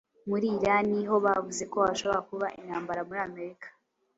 [0.29, 3.67] muri Irani ho bavuze ko hashobora kuba "intambara muri Amerika",